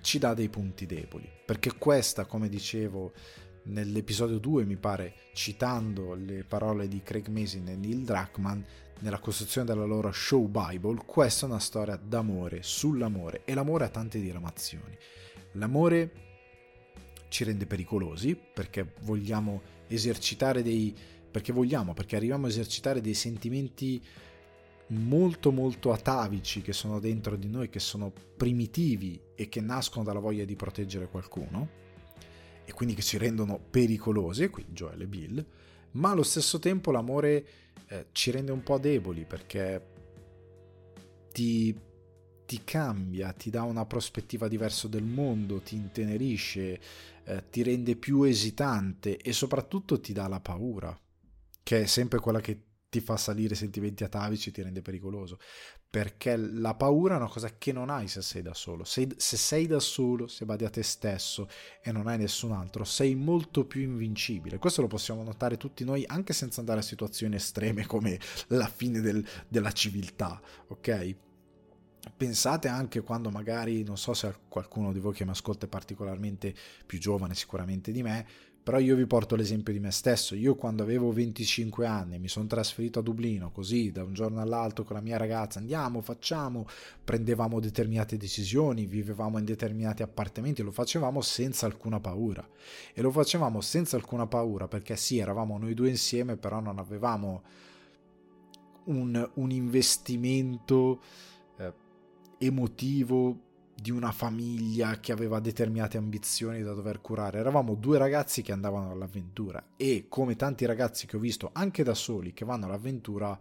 [0.00, 3.12] ci dà dei punti deboli, perché questa, come dicevo
[3.68, 8.60] nell'episodio 2, mi pare, citando le parole di Craig Mason e Neil Druckmann,
[9.00, 13.88] nella costruzione della loro show Bible, questa è una storia d'amore, sull'amore e l'amore ha
[13.88, 14.96] tante diramazioni.
[15.52, 16.26] L'amore
[17.28, 20.94] ci rende pericolosi perché vogliamo esercitare dei
[21.30, 24.02] perché vogliamo, perché arriviamo a esercitare dei sentimenti
[24.88, 30.20] molto molto atavici che sono dentro di noi, che sono primitivi e che nascono dalla
[30.20, 31.68] voglia di proteggere qualcuno
[32.64, 35.46] e quindi che ci rendono pericolosi, qui Joel e Bill,
[35.92, 37.46] ma allo stesso tempo l'amore
[37.88, 39.96] eh, ci rende un po' deboli perché
[41.32, 41.74] ti,
[42.44, 46.80] ti, cambia, ti dà una prospettiva diversa del mondo, ti intenerisce,
[47.24, 50.98] eh, ti rende più esitante e soprattutto ti dà la paura,
[51.62, 55.38] che è sempre quella che ti fa salire sentimenti atavici, ti rende pericoloso.
[55.90, 58.84] Perché la paura è una cosa che non hai se sei da solo.
[58.84, 61.48] Sei, se sei da solo, se badi a te stesso
[61.82, 64.58] e non hai nessun altro, sei molto più invincibile.
[64.58, 69.00] Questo lo possiamo notare tutti noi, anche senza andare a situazioni estreme come la fine
[69.00, 71.16] del, della civiltà, ok?
[72.16, 76.54] Pensate anche quando magari, non so se qualcuno di voi che mi ascolta è particolarmente
[76.86, 78.26] più giovane sicuramente di me,
[78.68, 80.34] però io vi porto l'esempio di me stesso.
[80.34, 84.84] Io quando avevo 25 anni mi sono trasferito a Dublino così da un giorno all'altro
[84.84, 86.66] con la mia ragazza, andiamo, facciamo,
[87.02, 92.46] prendevamo determinate decisioni, vivevamo in determinati appartamenti, lo facevamo senza alcuna paura.
[92.92, 97.44] E lo facevamo senza alcuna paura perché sì, eravamo noi due insieme, però non avevamo
[98.84, 101.00] un, un investimento
[101.56, 101.72] eh,
[102.36, 103.47] emotivo
[103.80, 107.38] di una famiglia che aveva determinate ambizioni da dover curare.
[107.38, 111.94] Eravamo due ragazzi che andavano all'avventura e come tanti ragazzi che ho visto anche da
[111.94, 113.40] soli che vanno all'avventura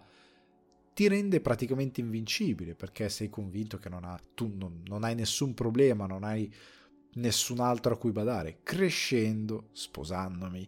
[0.93, 5.55] ti rende praticamente invincibile perché sei convinto che non ha, tu non, non hai nessun
[5.55, 6.51] problema, non hai
[7.13, 8.59] nessun altro a cui badare.
[8.61, 10.67] Crescendo, sposandomi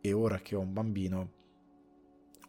[0.00, 1.32] e ora che ho un bambino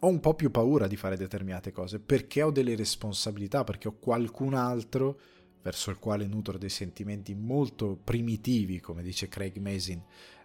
[0.00, 3.96] ho un po' più paura di fare determinate cose perché ho delle responsabilità, perché ho
[3.98, 5.20] qualcun altro
[5.66, 10.00] verso il quale nutro dei sentimenti molto primitivi, come dice Craig Mason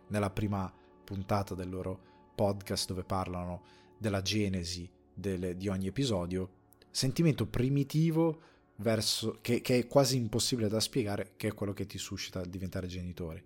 [0.08, 3.62] nella prima puntata del loro podcast dove parlano
[4.00, 6.50] della genesi delle, di ogni episodio,
[6.90, 8.42] sentimento primitivo
[8.78, 12.88] verso, che, che, è quasi impossibile da spiegare, che è quello che ti suscita diventare
[12.88, 13.44] genitore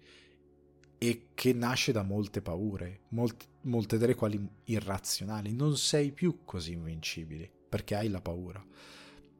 [0.98, 5.52] e che nasce da molte paure, molte, molte delle quali irrazionali.
[5.52, 8.66] Non sei più così invincibile perché hai la paura.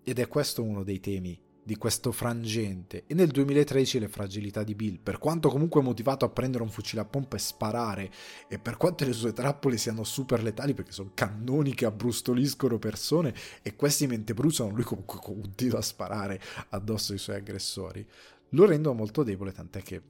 [0.04, 3.06] Ed è questo uno dei temi di questo frangente.
[3.08, 7.02] E nel 2013 le fragilità di Bill, per quanto comunque motivato a prendere un fucile
[7.02, 8.12] a pompa e sparare
[8.48, 13.34] e per quanto le sue trappole siano super letali perché sono cannoni che abbrustoliscono persone
[13.64, 18.08] e questi mentre bruciano lui comunque continua a sparare addosso ai suoi aggressori,
[18.50, 20.02] lo rendono molto debole tant'è che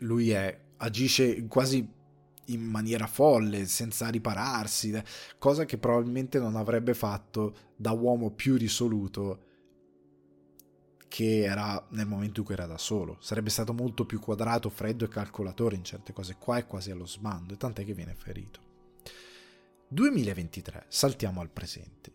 [0.00, 1.96] lui è, agisce quasi
[2.44, 5.02] in maniera folle, senza ripararsi,
[5.36, 9.46] cosa che probabilmente non avrebbe fatto da uomo più risoluto
[11.08, 13.16] che era nel momento in cui era da solo.
[13.20, 16.36] Sarebbe stato molto più quadrato, freddo e calcolatore in certe cose.
[16.38, 18.60] Qua è quasi allo sbando, e tant'è che viene ferito.
[19.88, 22.12] 2023, saltiamo al presente.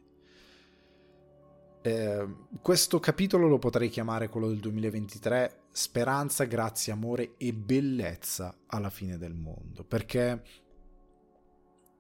[1.85, 8.89] Eh, questo capitolo lo potrei chiamare quello del 2023 speranza, grazia, amore e bellezza alla
[8.89, 10.41] fine del mondo perché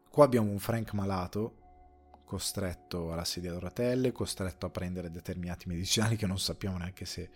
[0.09, 1.62] qua abbiamo un Frank malato
[2.33, 7.29] costretto alla sedia a rotelle, costretto a prendere determinati medicinali che non sappiamo neanche se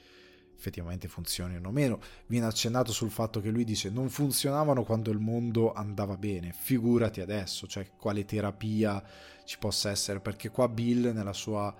[0.56, 2.00] effettivamente funzionino o meno.
[2.26, 7.22] Viene accennato sul fatto che lui dice non funzionavano quando il mondo andava bene, figurati
[7.22, 9.04] adesso, cioè quale terapia
[9.46, 11.72] ci possa essere, perché qua Bill nella sua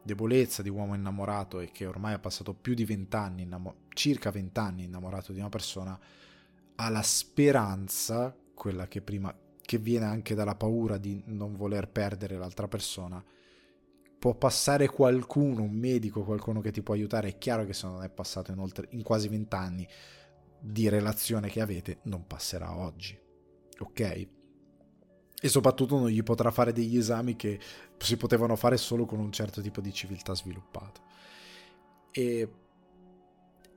[0.00, 4.84] debolezza di uomo innamorato e che ormai ha passato più di vent'anni, innamo- circa vent'anni
[4.84, 5.98] innamorato di una persona,
[6.76, 12.38] ha la speranza, quella che prima che viene anche dalla paura di non voler perdere
[12.38, 13.22] l'altra persona,
[14.18, 17.28] può passare qualcuno, un medico, qualcuno che ti può aiutare.
[17.28, 19.86] È chiaro che se non è passato in, oltre, in quasi vent'anni
[20.58, 23.18] di relazione che avete, non passerà oggi.
[23.80, 24.28] Ok?
[25.38, 27.60] E soprattutto non gli potrà fare degli esami che
[27.98, 31.02] si potevano fare solo con un certo tipo di civiltà sviluppato.
[32.12, 32.48] E,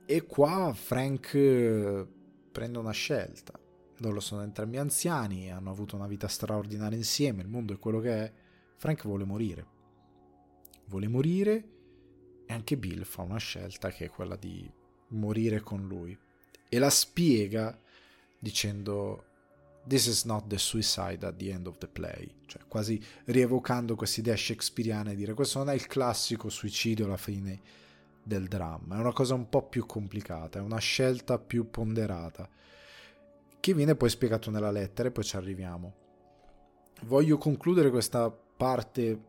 [0.06, 2.06] e qua Frank eh,
[2.50, 3.59] prende una scelta
[4.00, 8.24] loro sono entrambi anziani, hanno avuto una vita straordinaria insieme, il mondo è quello che
[8.24, 8.32] è.
[8.76, 9.66] Frank vuole morire.
[10.86, 11.68] Vuole morire
[12.46, 14.68] e anche Bill fa una scelta che è quella di
[15.08, 16.18] morire con lui.
[16.68, 17.78] E la spiega
[18.38, 19.24] dicendo
[19.86, 24.20] This is not the suicide at the end of the play, cioè quasi rievocando questa
[24.20, 27.60] idea shakespeariana e dire questo non è il classico suicidio alla fine
[28.22, 32.48] del dramma, è una cosa un po' più complicata, è una scelta più ponderata
[33.60, 35.94] che viene poi spiegato nella lettera e poi ci arriviamo.
[37.02, 39.28] Voglio concludere questa parte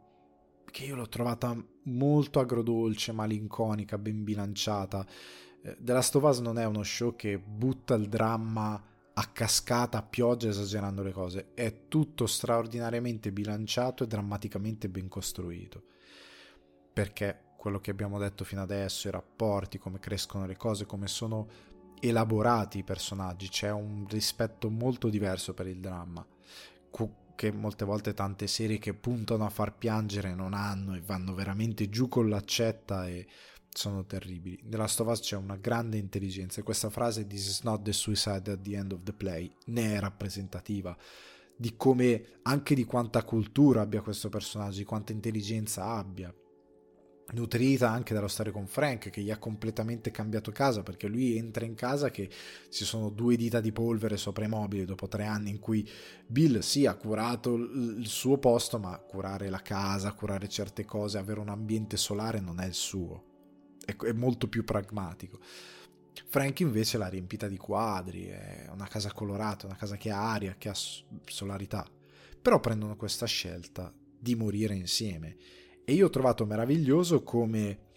[0.71, 5.05] che io l'ho trovata molto agrodolce, malinconica, ben bilanciata.
[5.61, 8.81] Eh, The Last of Us non è uno show che butta il dramma
[9.13, 11.51] a cascata, a pioggia, esagerando le cose.
[11.53, 15.83] È tutto straordinariamente bilanciato e drammaticamente ben costruito.
[16.93, 21.47] Perché quello che abbiamo detto fino adesso, i rapporti, come crescono le cose, come sono
[22.01, 26.25] elaborati i personaggi, c'è un rispetto molto diverso per il dramma
[27.41, 31.89] che molte volte tante serie che puntano a far piangere non hanno e vanno veramente
[31.89, 33.25] giù con l'accetta e
[33.67, 34.59] sono terribili.
[34.65, 38.61] Nella Stovaz c'è una grande intelligenza e questa frase This is not the suicide at
[38.61, 40.95] the end of the play ne è rappresentativa
[41.55, 46.31] di come anche di quanta cultura abbia questo personaggio, di quanta intelligenza abbia
[47.33, 51.65] nutrita anche dallo stare con Frank che gli ha completamente cambiato casa perché lui entra
[51.65, 52.29] in casa che
[52.69, 55.87] ci sono due dita di polvere sopra i mobili dopo tre anni in cui
[56.27, 61.39] Bill sì ha curato il suo posto ma curare la casa, curare certe cose, avere
[61.39, 63.29] un ambiente solare non è il suo.
[63.83, 65.39] È, è molto più pragmatico.
[66.27, 70.55] Frank invece l'ha riempita di quadri è una casa colorata, una casa che ha aria,
[70.57, 70.75] che ha
[71.25, 71.87] solarità.
[72.41, 75.37] Però prendono questa scelta di morire insieme
[75.83, 77.89] e io ho trovato meraviglioso come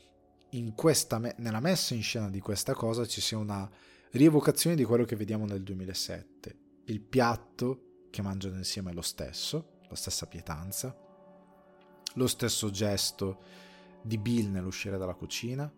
[0.74, 3.68] questa, nella messa in scena di questa cosa ci sia una
[4.12, 6.58] rievocazione di quello che vediamo nel 2007.
[6.84, 10.96] Il piatto che mangiano insieme è lo stesso, la stessa pietanza,
[12.14, 13.42] lo stesso gesto
[14.02, 15.72] di Bill nell'uscire dalla cucina,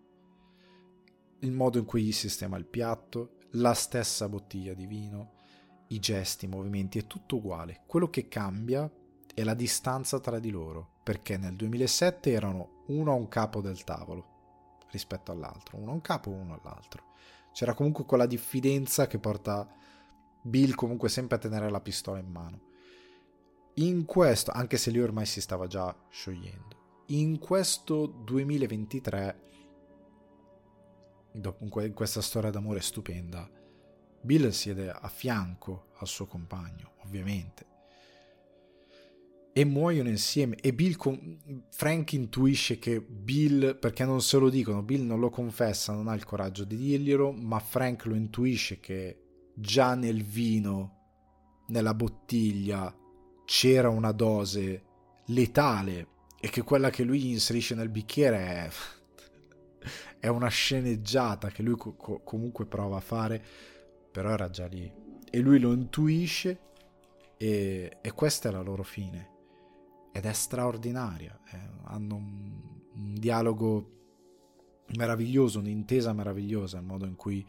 [1.40, 5.34] il modo in cui gli sistema il piatto, la stessa bottiglia di vino,
[5.88, 7.84] i gesti, i movimenti, è tutto uguale.
[7.86, 8.90] Quello che cambia
[9.32, 13.84] è la distanza tra di loro perché nel 2007 erano uno a un capo del
[13.84, 17.14] tavolo rispetto all'altro, uno a un capo, uno all'altro.
[17.52, 19.72] C'era comunque quella diffidenza che porta
[20.42, 22.60] Bill comunque sempre a tenere la pistola in mano.
[23.74, 29.40] In questo, anche se lui ormai si stava già sciogliendo, in questo 2023,
[31.30, 33.48] dopo questa storia d'amore stupenda,
[34.22, 37.65] Bill siede a fianco al suo compagno, ovviamente,
[39.58, 40.56] e muoiono insieme.
[40.56, 41.64] E Bill con...
[41.70, 46.14] Frank intuisce che Bill perché non se lo dicono Bill non lo confessa non ha
[46.14, 49.18] il coraggio di dirglielo ma Frank lo intuisce che
[49.54, 52.94] già nel vino nella bottiglia
[53.46, 54.84] c'era una dose
[55.28, 58.70] letale e che quella che lui inserisce nel bicchiere è,
[60.20, 63.42] è una sceneggiata che lui co- comunque prova a fare
[64.12, 64.90] però era già lì.
[65.30, 66.60] E lui lo intuisce
[67.38, 69.34] e, e questa è la loro fine
[70.16, 71.38] ed è straordinaria.
[71.50, 72.60] Eh, hanno un,
[72.94, 73.90] un, dialogo
[74.96, 77.46] meraviglioso, un'intesa meravigliosa, il modo in cui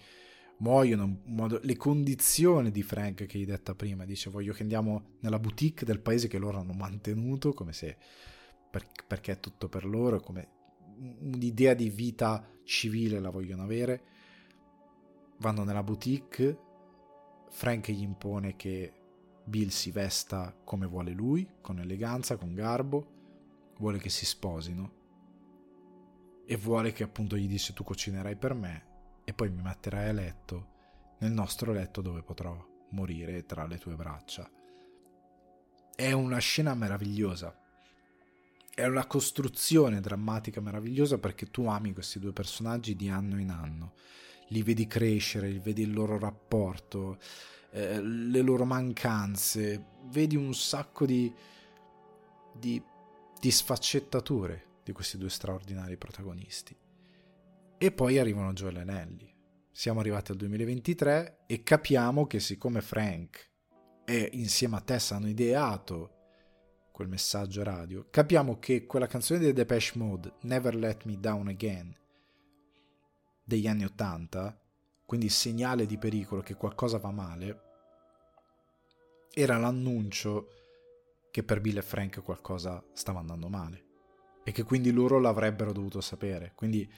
[0.58, 4.04] muoiono, modo, le condizioni di Frank che gli detta prima.
[4.04, 7.96] Dice voglio che andiamo nella boutique del paese che loro hanno mantenuto, come se
[8.70, 10.50] per, perché è tutto per loro, come
[10.98, 14.02] un'idea di vita civile la vogliono avere.
[15.38, 16.58] Vanno nella boutique,
[17.50, 18.92] Frank gli impone che
[19.48, 23.16] Bill si vesta come vuole lui, con eleganza, con garbo,
[23.78, 24.96] vuole che si sposino
[26.46, 28.86] e vuole che appunto gli dice tu cucinerai per me
[29.24, 30.68] e poi mi metterai a letto,
[31.20, 34.50] nel nostro letto dove potrò morire tra le tue braccia.
[35.96, 37.58] È una scena meravigliosa.
[38.74, 43.94] È una costruzione drammatica meravigliosa perché tu ami questi due personaggi di anno in anno.
[44.50, 47.18] Li vedi crescere, li vedi il loro rapporto,
[47.72, 51.34] eh, le loro mancanze, vedi un sacco di,
[52.54, 52.82] di,
[53.40, 56.76] di sfaccettature di questi due straordinari protagonisti.
[57.78, 59.36] E poi arrivano Joel e Nelly.
[59.72, 63.52] Siamo arrivati al 2023 e capiamo che siccome Frank
[64.06, 66.18] e insieme a Tess hanno ideato
[66.98, 71.96] quel messaggio radio, capiamo che quella canzone dei Depeche Mode, Never Let Me Down Again,
[73.44, 74.60] degli anni 80,
[75.08, 77.62] quindi segnale di pericolo che qualcosa va male,
[79.34, 80.50] era l'annuncio
[81.32, 83.86] che per Bill e Frank qualcosa stava andando male
[84.44, 86.52] e che quindi loro l'avrebbero dovuto sapere.
[86.56, 86.92] Quindi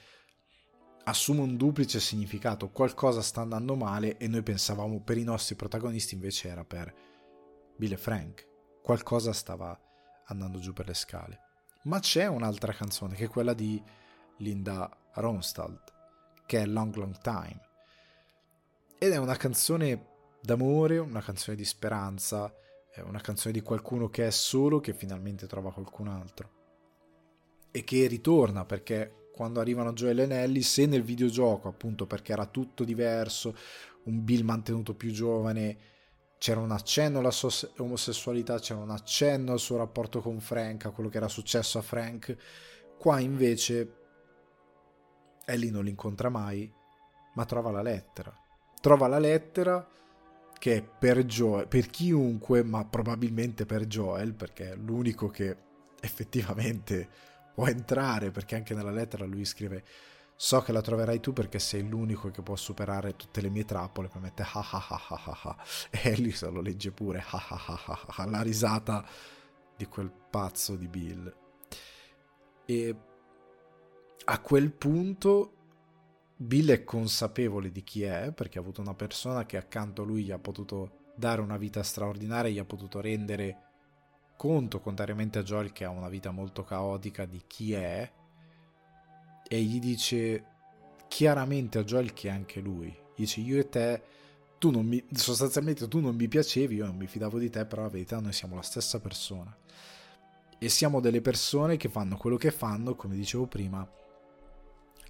[1.04, 6.14] assume un duplice significato, qualcosa sta andando male e noi pensavamo per i nostri protagonisti
[6.14, 6.92] invece era per
[7.76, 8.48] Bill e Frank,
[8.82, 9.78] qualcosa stava
[10.26, 11.38] andando giù per le scale.
[11.84, 13.80] Ma c'è un'altra canzone che è quella di
[14.38, 15.92] Linda Ronstadt,
[16.44, 17.68] che è Long Long Time.
[19.02, 20.08] Ed è una canzone
[20.42, 22.54] d'amore, una canzone di speranza,
[23.02, 26.50] una canzone di qualcuno che è solo, che finalmente trova qualcun altro.
[27.70, 32.44] E che ritorna perché quando arrivano Joel e Nelly, se nel videogioco, appunto perché era
[32.44, 33.56] tutto diverso,
[34.02, 35.78] un Bill mantenuto più giovane,
[36.36, 37.48] c'era un accenno alla sua
[37.78, 41.82] omosessualità, c'era un accenno al suo rapporto con Frank, a quello che era successo a
[41.82, 42.36] Frank.
[42.98, 43.94] Qua invece
[45.46, 46.70] Ellie non l'incontra mai,
[47.32, 48.34] ma trova la lettera.
[48.80, 49.86] Trova la lettera
[50.58, 55.56] che è per Joel, per chiunque, ma probabilmente per Joel, perché è l'unico che
[56.00, 57.08] effettivamente
[57.54, 59.84] può entrare, perché anche nella lettera lui scrive
[60.34, 64.08] so che la troverai tu perché sei l'unico che può superare tutte le mie trappole,
[64.08, 65.56] poi mette ha ha ha ha ha ha
[65.90, 69.04] e se lo legge pure ha ha ha ha ha la risata
[69.76, 71.36] di quel pazzo di Bill.
[72.64, 72.96] E
[74.24, 75.52] a quel punto
[76.42, 80.22] Bill è consapevole di chi è perché ha avuto una persona che accanto a lui
[80.22, 83.58] gli ha potuto dare una vita straordinaria, gli ha potuto rendere
[84.38, 88.10] conto, contrariamente a Joel che ha una vita molto caotica, di chi è
[89.46, 90.44] e gli dice
[91.08, 92.86] chiaramente a Joel che è anche lui.
[92.86, 94.02] Gli dice io e te,
[94.56, 97.82] tu non mi, sostanzialmente tu non mi piacevi, io non mi fidavo di te, però
[97.82, 99.54] la verità noi siamo la stessa persona.
[100.58, 103.86] E siamo delle persone che fanno quello che fanno, come dicevo prima,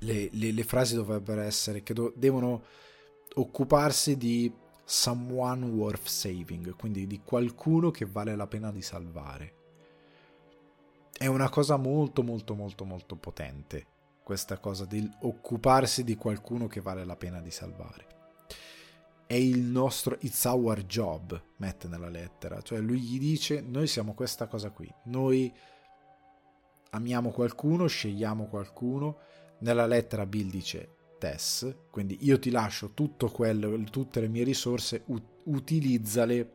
[0.01, 2.63] le, le, le frasi dovrebbero essere che do, devono
[3.35, 4.53] occuparsi di
[4.85, 9.55] someone worth saving, quindi di qualcuno che vale la pena di salvare.
[11.17, 13.87] È una cosa molto molto molto molto potente
[14.23, 18.07] questa cosa di occuparsi di qualcuno che vale la pena di salvare.
[19.27, 24.15] È il nostro it's our job, mette nella lettera, cioè lui gli dice noi siamo
[24.15, 25.53] questa cosa qui, noi
[26.91, 29.19] amiamo qualcuno, scegliamo qualcuno,
[29.61, 35.03] nella lettera Bill dice Tess, quindi io ti lascio tutto quello, tutte le mie risorse,
[35.07, 36.51] ut- utilizzale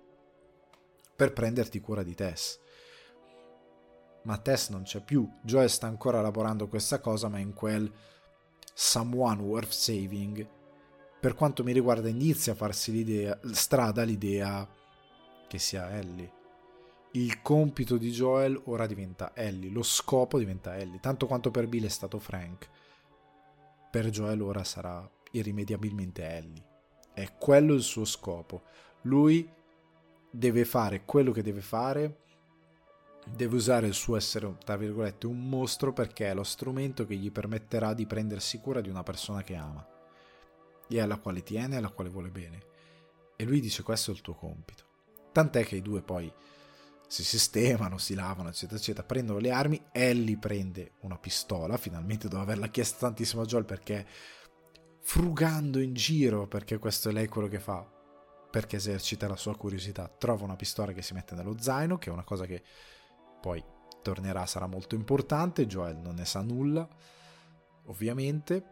[1.16, 2.60] per prenderti cura di Tess.
[4.24, 7.92] Ma Tess non c'è più, Joe sta ancora lavorando questa cosa, ma in quel
[8.74, 10.48] someone worth saving.
[11.20, 14.68] Per quanto mi riguarda inizia a farsi l'idea, strada l'idea
[15.48, 16.34] che sia Ellie.
[17.12, 21.86] Il compito di Joel ora diventa Ellie, lo scopo diventa Ellie, tanto quanto per Bill
[21.86, 22.70] è stato Frank
[23.96, 26.66] per Joel ora sarà irrimediabilmente Ellie.
[27.14, 28.64] È quello il suo scopo.
[29.04, 29.50] Lui
[30.30, 32.24] deve fare quello che deve fare,
[33.26, 37.32] deve usare il suo essere, tra virgolette, un mostro perché è lo strumento che gli
[37.32, 39.88] permetterà di prendersi cura di una persona che ama
[40.90, 42.64] e alla quale tiene e alla quale vuole bene.
[43.38, 44.84] E lui dice questo è il tuo compito.
[45.32, 46.30] Tant'è che i due poi
[47.08, 52.42] si sistemano, si lavano, eccetera, eccetera, prendono le armi, Ellie prende una pistola, finalmente dopo
[52.42, 54.06] averla chiesta tantissimo a Joel perché
[55.02, 57.88] frugando in giro, perché questo è lei quello che fa,
[58.50, 62.14] perché esercita la sua curiosità, trova una pistola che si mette nello zaino, che è
[62.14, 62.64] una cosa che
[63.40, 63.64] poi
[64.02, 66.88] tornerà, sarà molto importante, Joel non ne sa nulla,
[67.86, 68.64] ovviamente,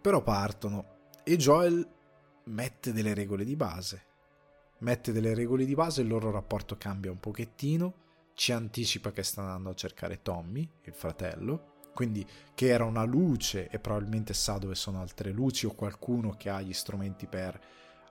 [0.00, 1.88] però partono e Joel
[2.44, 4.10] mette delle regole di base
[4.82, 7.94] mette delle regole di base, il loro rapporto cambia un pochettino,
[8.34, 13.68] ci anticipa che sta andando a cercare Tommy, il fratello, quindi che era una luce
[13.68, 17.60] e probabilmente sa dove sono altre luci o qualcuno che ha gli strumenti per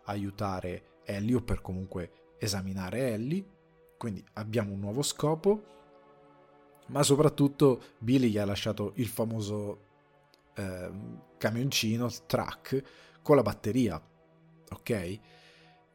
[0.05, 3.45] aiutare Ellie o per comunque esaminare Ellie,
[3.97, 5.63] quindi abbiamo un nuovo scopo,
[6.87, 9.79] ma soprattutto Billy gli ha lasciato il famoso
[10.55, 10.91] eh,
[11.37, 12.83] camioncino, truck,
[13.21, 14.01] con la batteria,
[14.69, 15.19] ok?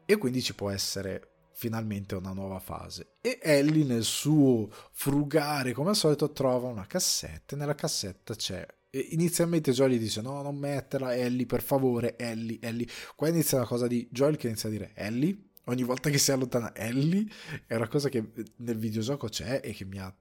[0.07, 3.17] E quindi ci può essere finalmente una nuova fase.
[3.21, 8.67] E Ellie nel suo frugare come al solito trova una cassetta e nella cassetta c'è
[9.11, 12.87] inizialmente Joel dice no non metterla Ellie per favore Ellie Ellie.
[13.15, 15.45] Qua inizia una cosa di Joel che inizia a dire Ellie?
[15.69, 17.27] Ogni volta che si allontana Ellie?
[17.67, 20.15] È una cosa che nel videogioco c'è e che mi ha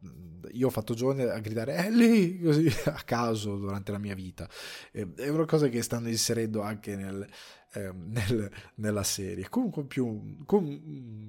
[0.52, 2.40] io ho fatto giorni a gridare Ellie!
[2.42, 4.50] Così a caso durante la mia vita.
[4.92, 7.28] È una cosa che stanno inserendo anche nel,
[7.76, 9.50] eh, nel, nella serie.
[9.50, 10.66] Comunque più con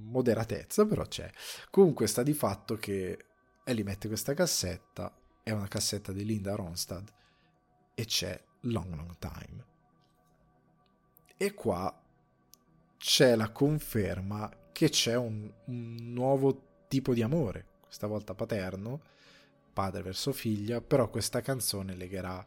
[0.08, 1.30] moderatezza però c'è.
[1.70, 3.24] Comunque sta di fatto che
[3.64, 7.12] Ellie mette questa cassetta è una cassetta di Linda Ronstad
[7.94, 9.64] e c'è Long Long Time.
[11.36, 12.02] E qua
[12.96, 19.00] c'è la conferma che c'è un, un nuovo tipo di amore, questa volta paterno,
[19.72, 22.44] padre verso figlia, però questa canzone legherà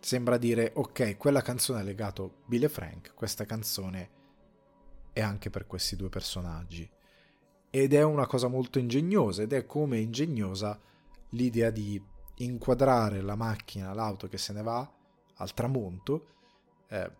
[0.00, 4.16] sembra dire ok, quella canzone ha legato Bill e Frank, questa canzone
[5.12, 6.88] è anche per questi due personaggi.
[7.70, 10.80] Ed è una cosa molto ingegnosa, ed è come ingegnosa
[11.30, 12.02] l'idea di
[12.36, 14.90] inquadrare la macchina, l'auto che se ne va
[15.34, 16.26] al tramonto,
[16.88, 17.10] eh,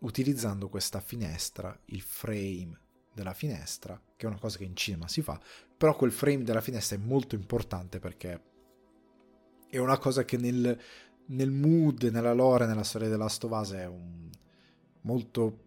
[0.00, 2.78] utilizzando questa finestra, il frame
[3.12, 5.40] della finestra, che è una cosa che in cinema si fa,
[5.76, 8.42] però quel frame della finestra è molto importante perché
[9.68, 10.80] è una cosa che nel,
[11.26, 14.30] nel mood, nella lore, nella storia della Stovase è un,
[15.02, 15.58] molto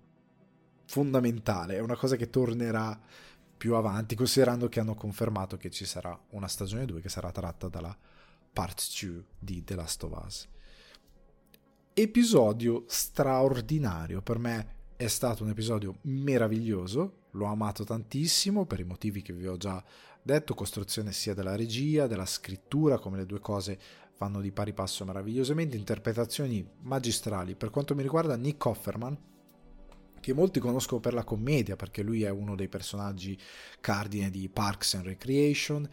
[0.85, 2.99] fondamentale, è una cosa che tornerà
[3.57, 7.67] più avanti, considerando che hanno confermato che ci sarà una stagione 2 che sarà tratta
[7.67, 7.95] dalla
[8.53, 10.47] part 2 di The Last of Us.
[11.93, 19.23] Episodio straordinario, per me è stato un episodio meraviglioso, l'ho amato tantissimo per i motivi
[19.23, 19.83] che vi ho già
[20.21, 23.79] detto, costruzione sia della regia, della scrittura, come le due cose
[24.17, 27.55] vanno di pari passo meravigliosamente, interpretazioni magistrali.
[27.55, 29.17] Per quanto mi riguarda Nick Offerman,
[30.19, 33.37] che molti conoscono per la commedia, perché lui è uno dei personaggi
[33.79, 35.87] cardine di Parks and Recreation,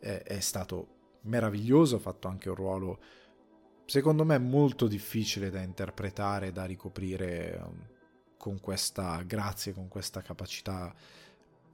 [0.00, 3.00] è, è stato meraviglioso, ha fatto anche un ruolo
[3.88, 7.86] secondo me molto difficile da interpretare, da ricoprire um,
[8.36, 10.94] con questa grazia, con questa capacità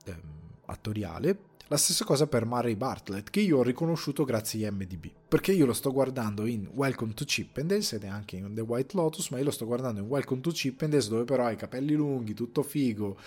[0.04, 0.22] ehm,
[0.66, 1.52] attoriale.
[1.68, 5.64] La stessa cosa per Murray Bartlett, che io ho riconosciuto grazie a MDB, perché io
[5.64, 9.38] lo sto guardando in Welcome to Chippendales ed è anche in The White Lotus, ma
[9.38, 12.62] io lo sto guardando in Welcome to Chippendales dove però ha i capelli lunghi, tutto
[12.62, 13.18] figo,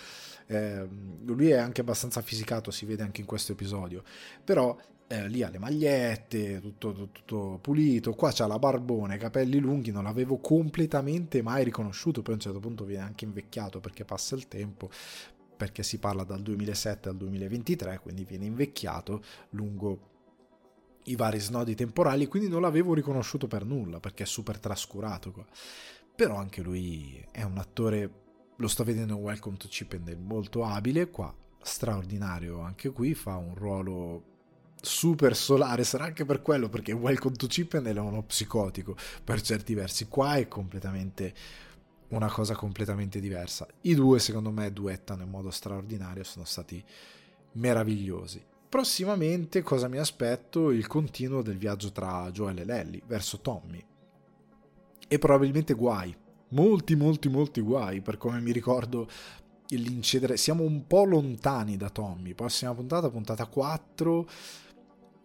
[0.46, 0.88] eh,
[1.24, 4.04] lui è anche abbastanza fisicato, si vede anche in questo episodio,
[4.44, 4.78] però
[5.08, 9.58] eh, lì ha le magliette, tutto, tutto, tutto, pulito, qua c'ha la barbone, i capelli
[9.58, 14.04] lunghi, non l'avevo completamente mai riconosciuto, poi a un certo punto viene anche invecchiato perché
[14.04, 14.90] passa il tempo,
[15.58, 20.16] perché si parla dal 2007 al 2023, quindi viene invecchiato lungo
[21.04, 25.44] i vari snodi temporali, quindi non l'avevo riconosciuto per nulla, perché è super trascurato qua.
[26.14, 28.10] Però anche lui è un attore,
[28.56, 33.14] lo sto vedendo in Welcome to Chip and Dale, molto abile, qua straordinario anche qui,
[33.14, 34.36] fa un ruolo
[34.80, 39.74] super solare, sarà anche per quello, perché Welcome to Chippen è uno psicotico per certi
[39.74, 41.34] versi, qua è completamente
[42.08, 43.66] una cosa completamente diversa.
[43.82, 46.82] I due secondo me duettano in modo straordinario, sono stati
[47.52, 48.44] meravigliosi.
[48.68, 50.70] Prossimamente cosa mi aspetto?
[50.70, 53.84] Il continuo del viaggio tra Joel e Lelly verso Tommy.
[55.06, 56.14] E probabilmente guai,
[56.50, 59.08] molti molti molti guai, per come mi ricordo
[59.68, 60.36] l'incedere.
[60.36, 64.28] Siamo un po' lontani da Tommy, prossima puntata, puntata 4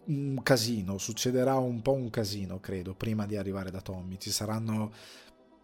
[0.06, 4.18] un casino, succederà un po' un casino, credo, prima di arrivare da Tommy.
[4.18, 4.92] Ci saranno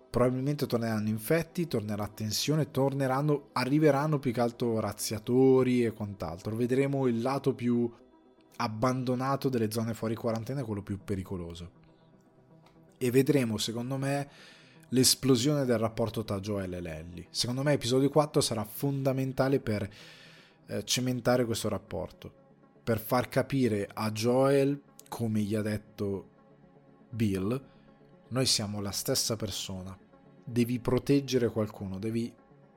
[0.09, 6.55] probabilmente torneranno infetti, tornerà tensione, torneranno, arriveranno più che altro razziatori e quant'altro.
[6.55, 7.91] Vedremo il lato più
[8.57, 11.71] abbandonato delle zone fuori quarantena, quello più pericoloso.
[12.97, 14.29] E vedremo, secondo me,
[14.89, 17.27] l'esplosione del rapporto tra Joel e Lelly.
[17.29, 19.89] Secondo me, episodio 4 sarà fondamentale per
[20.65, 22.39] eh, cementare questo rapporto
[22.89, 26.27] per far capire a Joel, come gli ha detto
[27.11, 27.61] Bill,
[28.29, 29.97] noi siamo la stessa persona.
[30.43, 32.33] Devi proteggere qualcuno, devi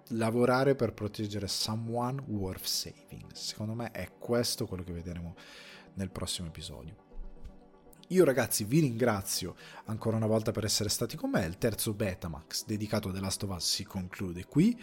[0.09, 3.33] lavorare per proteggere someone worth saving.
[3.33, 5.35] Secondo me è questo quello che vedremo
[5.95, 7.11] nel prossimo episodio.
[8.09, 9.55] Io ragazzi vi ringrazio
[9.87, 11.45] ancora una volta per essere stati con me.
[11.45, 14.79] Il terzo Betamax dedicato a The Last of Us si conclude qui.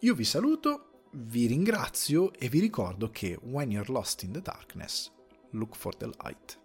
[0.00, 5.10] Io vi saluto vi ringrazio e vi ricordo che when you're lost in the darkness,
[5.50, 6.58] look for the light.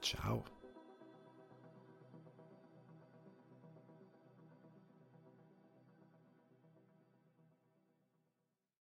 [0.00, 0.61] Ciao.